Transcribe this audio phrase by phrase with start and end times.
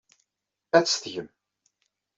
[0.77, 1.27] Ad tt-tgem.